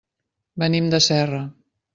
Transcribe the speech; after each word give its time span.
Venim 0.63 0.89
de 0.95 1.03
Serra. 1.11 1.45